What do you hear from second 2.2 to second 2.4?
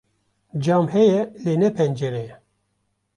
ye